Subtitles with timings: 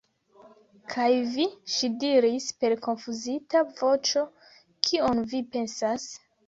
[0.93, 1.45] Kaj vi,
[1.75, 4.29] ŝi diris per konfuzita voĉo,
[4.91, 6.15] kion vi pensas?